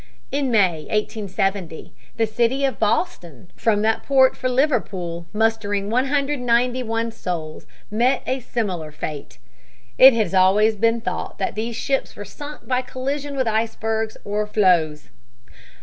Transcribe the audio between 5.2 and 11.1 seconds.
mustering 191 souls, met a similar fate. It has always been